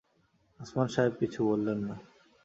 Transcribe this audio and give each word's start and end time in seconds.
ওসমান 0.59 0.87
সাহেব 0.93 1.13
কিছু 1.19 1.39
বললেন 1.49 1.79
না। 1.87 1.95